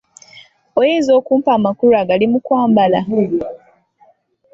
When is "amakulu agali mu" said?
1.57-2.39